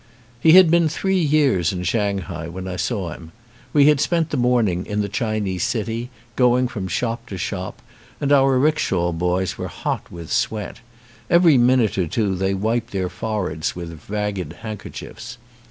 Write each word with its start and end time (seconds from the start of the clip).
He 0.39 0.53
had 0.53 0.71
been 0.71 0.89
three 0.89 1.19
years 1.19 1.71
in 1.71 1.83
Shanghai 1.83 2.47
when 2.47 2.67
I 2.67 2.75
saw 2.75 3.11
him. 3.11 3.31
We 3.71 3.85
had 3.85 3.99
spent 3.99 4.31
the 4.31 4.35
morning 4.35 4.83
in 4.87 5.01
the 5.01 5.07
Chi 5.09 5.39
nese 5.39 5.61
city, 5.61 6.09
going 6.35 6.67
from 6.67 6.87
shop 6.87 7.27
to 7.27 7.37
shop 7.37 7.83
and 8.19 8.31
our 8.31 8.57
rick 8.57 8.79
shaw 8.79 9.11
boys 9.11 9.59
were 9.59 9.67
hot 9.67 10.11
with 10.11 10.31
sweat; 10.31 10.79
every 11.29 11.55
minute 11.59 11.99
or 11.99 12.07
two 12.07 12.33
they 12.33 12.55
wiped 12.55 12.89
their 12.89 13.09
foreheads 13.09 13.75
with 13.75 14.09
ragged 14.09 14.53
hand 14.63 14.79
kerchiefs. 14.79 15.37